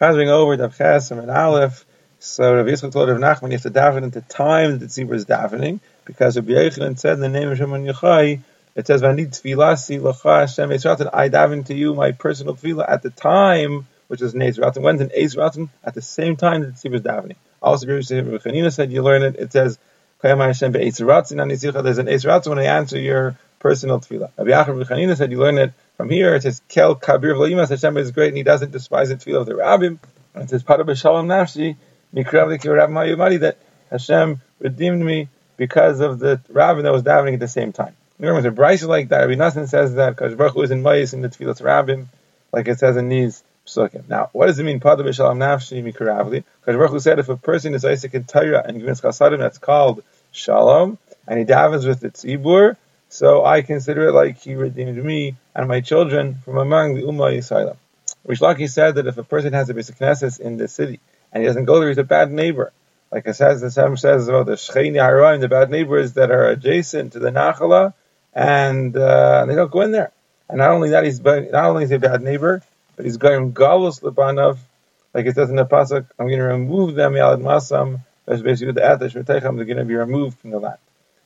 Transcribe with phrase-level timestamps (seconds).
[0.00, 1.84] Chazing over Dav Chesem and Aleph.
[2.18, 4.86] So Rav Yitzchak told Rav Nachman you have to daven at the time that the
[4.86, 8.40] tzibur is davening, because Rabbi Yochanan said in the name of Shimon Yochai,
[8.74, 13.02] it says, "Vanid tefilasi lacha Hashem Eisratin." I daven to you my personal tefillah at
[13.02, 14.82] the time, which is Neis Ratzin.
[14.82, 15.68] When's an Eis Ratzin?
[15.84, 17.36] At the same time that the tzibur is davening.
[17.60, 19.36] Also, Rabbi Chanina said you learn it.
[19.36, 19.78] It says,
[20.22, 24.30] "Kayam Hashem be'Eis Ratzin." There's an Eis Ratzin when I answer your personal tefillah.
[24.38, 25.72] Rabbi Yachar said you learn it
[26.02, 26.34] from here.
[26.34, 29.46] It says, "Kel kabir v'limas Hashem is great, and He doesn't despise the tefillah of
[29.46, 30.00] the rabbim."
[30.34, 31.76] And it says, "Pada b'shalom nafshi
[32.12, 33.58] mikrav ma'yumadi." That
[33.88, 37.94] Hashem redeemed me because of the rabbin that was davening at the same time.
[38.18, 39.28] Remember, a brisa like that.
[39.28, 42.06] Rabbi Nassan says that because Baruch is in Mayis in the Tefillah Rabbim,
[42.52, 44.08] like it says in these psukim.
[44.08, 44.80] Now, what does it mean?
[44.80, 46.42] Pada b'shalom nafshi mikaravli.
[46.60, 50.02] Because Baruch said if a person is Isaac in Torah and gives chasadim, that's called
[50.32, 52.76] shalom, and he davens with the tzibur,
[53.08, 57.36] so I consider it like he redeemed me and my children from among the Ummah
[57.36, 57.76] Yisraelim.
[58.26, 61.00] Reish Lakish said that if a person has a beis knesses in the city
[61.32, 62.72] and he doesn't go there, he's a bad neighbor.
[63.10, 66.48] Like it says, the Sam says about the Shechini Haraim, the bad neighbors that are
[66.48, 67.92] adjacent to the Nachala,
[68.32, 70.12] and uh, they don't go in there.
[70.48, 72.62] And not only that, he's not only is he a bad neighbor,
[72.96, 74.58] but he's going galus lebanov,
[75.12, 76.06] like it says in the pasuk.
[76.18, 78.00] I'm going to remove them yalad masam.
[78.24, 80.78] That's basically the atash They're going to be removed from the land.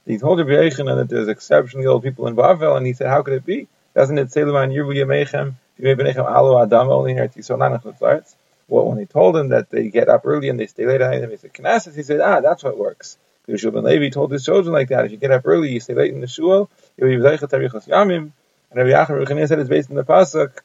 [0.06, 3.22] He told Rabbi Yechon that there's exceptionally old people in Bavel, and he said, how
[3.22, 3.68] could it be?
[3.96, 8.34] Doesn't it say Leman Yirbu Yemechem Yemechem Alu Adam only here at
[8.68, 11.10] well, when he told him that they get up early and they stay late at
[11.10, 13.16] night, and he said, Knesset, he said, ah, that's what works.
[13.48, 15.06] Yehoshua ben Levi told his children like that.
[15.06, 17.88] If you get up early, you stay late in the shul, you'll be Zaychat Arichos
[17.88, 18.32] Yamim.
[18.70, 20.58] And Rabbi Yachar Ruchani said it's based in the Pasuk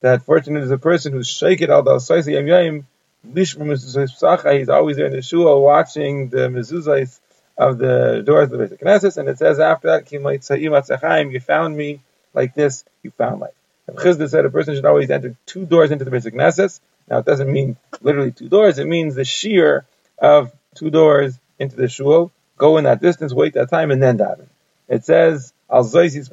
[0.00, 2.86] that fortunate is a person who's shaken al dal Saisi Yam Yam,
[3.34, 7.20] He's always there in the shul watching the mezuzahs
[7.56, 10.10] of the doors of the Beit Knesset, and it says after that,
[11.30, 12.00] you found me
[12.34, 13.54] like this, you found life.
[13.86, 17.18] And Chisda said a person should always enter two doors into the Beit Knesset, now,
[17.18, 18.78] it doesn't mean literally two doors.
[18.78, 19.84] It means the shear
[20.18, 22.32] of two doors into the shul.
[22.56, 24.46] Go in that distance, wait that time, and then daven.
[24.88, 26.24] It says, Al daven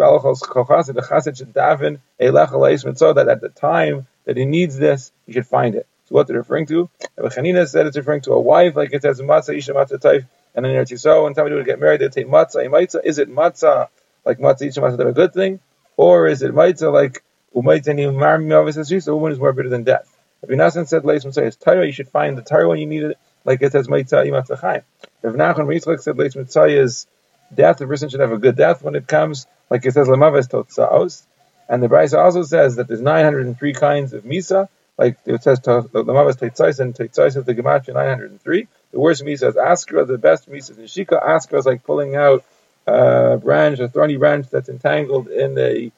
[2.97, 5.87] so that at the time that he needs this, he should find it.
[6.05, 6.89] So what they're referring to?
[7.17, 10.25] Rabbi Chanina said it's referring to a wife, like it says matzah isha matzah taif,
[10.55, 13.03] and then Eretz Yisrael, when somebody would get married, they'd say matzah.
[13.03, 13.87] Is it matzah
[14.25, 15.59] like matzah isha matzah a good thing,
[15.99, 20.09] or is it matzah like umaitza ni marmi a woman is more bitter than death?
[20.41, 21.85] Rabbi Nassan said, "Leis Mitzvah Torah.
[21.85, 24.83] You should find the Torah when you need it, like it says Meitzah Imatzachayim."
[25.23, 27.05] Rav Nachman Yitzchak said, "Leis Mitzvah is
[27.53, 27.79] death.
[27.79, 31.23] The person should have a good death when it comes, like it says Lemaves Totzaos."
[31.67, 36.37] And the Brisa also says that there's 903 kinds of Misa, like it says Lemaves
[36.39, 38.69] Totzaos and Totzaos of the Gematria 903.
[38.93, 40.07] The worst Misa is Askra.
[40.07, 41.21] The best Misa is Nishika.
[41.21, 42.45] Askra is like pulling out
[42.93, 45.91] a branch, a thorny branch that's entangled in a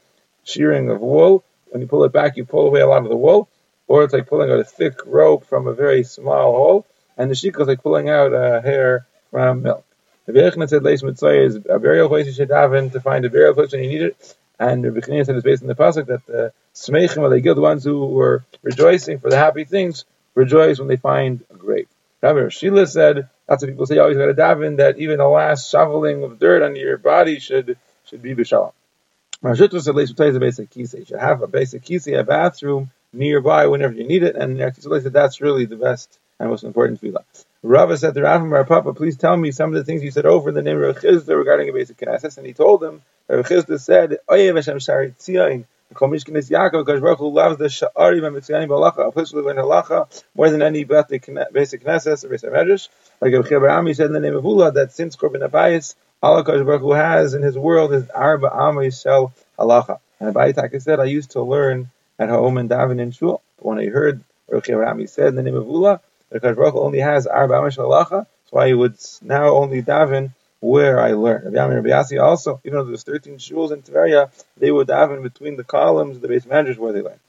[0.43, 1.43] shearing of wool.
[1.69, 3.49] When you pull it back, you pull away a lot of the wool
[3.91, 6.85] or it's like pulling out a thick rope from a very small hole,
[7.17, 9.85] and the shikha is like pulling out a hair from milk.
[10.25, 13.25] The Bechna said Leis Mitzvah is a burial place you should have in to find
[13.25, 14.35] a burial place when you need it.
[14.57, 17.83] And the Bechna said it's based on the pasuk that the Smeichim, give the ones
[17.83, 21.89] who were rejoicing for the happy things, rejoice when they find a grave.
[22.21, 25.27] Rabbi Shila said, that's what people say, you always got to daven, that even the
[25.27, 28.73] last shoveling of dirt on your body should should be b'shalom.
[29.41, 30.99] Mar Zutra said, Mitzvah is a basic kisa.
[30.99, 35.13] You should have a basic kisa, a bathroom, nearby whenever you need it, and said
[35.13, 37.23] that's really the best and most important tefillah.
[37.63, 40.25] Rava said to Rav Mar Papa, please tell me some of the things you said
[40.25, 43.45] over in the name of Chisda regarding a beis knesses, and he told him, Rav
[43.47, 49.07] Chisda said, Oyev Hashem Shari Tzion, Mishkanis Yaakov, because Baruch loves the Sha'ari Mamitziani Balacha,
[49.07, 52.87] a place we learn halacha more than any beis knesses or beis medrash.
[53.19, 56.81] Like Rav Chibra said in the name of Ula, that since Korban Abayis, Allah Baruch
[56.81, 59.99] Hu has in his world is Arba Amma Yisrael halacha.
[60.19, 63.41] And Abayitaka said, I used to learn at home and daven in shul.
[63.57, 65.99] But when I heard Rav Rami said in the name of Ula,
[66.31, 71.53] because Baruch only has Arba Halacha, so I would now only daven where I learned.
[71.53, 75.57] Rabbi Yami Rabbi also, even though there's 13 shuls in Tveria, they would daven between
[75.57, 77.19] the columns, the base managers where they learn.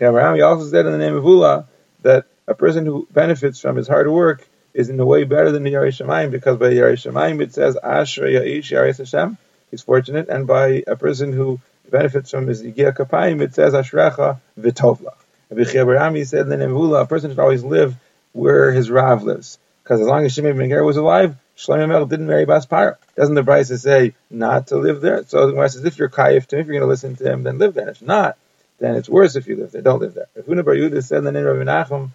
[0.00, 1.66] Rami also said in the name of Ula
[2.02, 5.62] that a person who benefits from his hard work is in a way better than
[5.62, 9.38] the Yarei because by Yarei Shemaim it says Ashrei Ya'ish Yarei Hashem,
[9.70, 11.60] he's fortunate, and by a person who
[11.90, 15.14] benefits from his Yigia Kapayim, it says Ashrecha V'tovla.
[15.50, 17.96] Rabbi Chabarami said in the Nevula, a person should always live
[18.32, 19.58] where his Rav lives.
[19.86, 22.96] Because as long as Shimei Ben Gera was alive, Shlomo Melech didn't marry Bas Parah.
[23.14, 25.24] Doesn't the Brisa say not to live there?
[25.26, 27.32] So the Gemara says, if you're Kayif to him, if you're going to listen to
[27.32, 27.90] him, then live there.
[27.90, 28.36] If not,
[28.80, 29.82] then it's worse if you live there.
[29.82, 30.26] Don't live there.
[30.34, 32.10] If Huna Bar Yehuda said in the name of Nachum,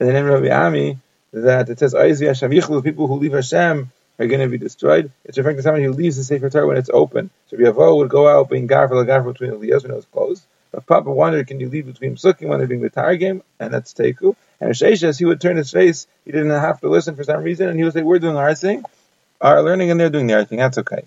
[0.00, 0.98] in the name of Ami,
[1.32, 5.10] that it says, Hashem Yichlu, people who leave Hashem are going to be destroyed.
[5.24, 7.30] It's referring to somebody who leaves the Sefer Torah when it's open.
[7.48, 10.44] So Yavo would go out being gaffer gaffer between the when it was closed.
[10.74, 13.44] But Papa wondered, can you leave between psukim when they're doing the game?
[13.60, 14.34] And that's teku.
[14.60, 17.68] And Sheshes, he would turn his face, he didn't have to listen for some reason,
[17.68, 18.84] and he would say, We're doing our thing,
[19.40, 20.58] our learning, and they're doing their thing.
[20.58, 21.04] That's okay.